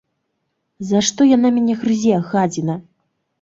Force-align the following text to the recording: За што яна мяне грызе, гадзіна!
За 0.91 1.01
што 1.09 1.27
яна 1.35 1.51
мяне 1.59 1.75
грызе, 1.83 2.17
гадзіна! 2.31 2.79